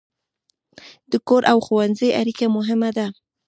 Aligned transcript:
د 1.11 1.13
کور 1.27 1.43
او 1.51 1.57
ښوونځي 1.65 2.09
اړیکه 2.21 2.45
مهمه 2.57 2.89
ده. 2.97 3.07